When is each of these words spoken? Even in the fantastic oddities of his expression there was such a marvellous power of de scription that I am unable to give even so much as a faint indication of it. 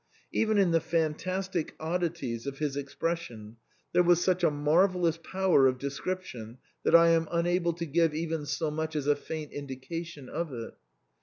Even 0.31 0.57
in 0.57 0.71
the 0.71 0.79
fantastic 0.79 1.75
oddities 1.79 2.47
of 2.47 2.57
his 2.57 2.75
expression 2.75 3.57
there 3.93 4.01
was 4.01 4.19
such 4.19 4.43
a 4.43 4.49
marvellous 4.49 5.17
power 5.19 5.67
of 5.67 5.77
de 5.77 5.91
scription 5.91 6.57
that 6.83 6.95
I 6.95 7.09
am 7.09 7.27
unable 7.31 7.73
to 7.73 7.85
give 7.85 8.15
even 8.15 8.47
so 8.47 8.71
much 8.71 8.95
as 8.95 9.05
a 9.05 9.15
faint 9.15 9.51
indication 9.51 10.27
of 10.27 10.51
it. 10.53 10.73